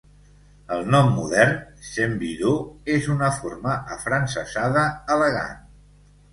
[0.77, 1.53] El nom modern,
[1.89, 2.65] Saint Budeaux,
[2.95, 4.89] és una forma afrancesada
[5.19, 5.65] "elegant".